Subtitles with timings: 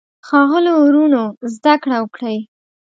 [0.27, 1.23] ښاغلو وروڼو
[1.53, 2.37] زده کړه وکړئ.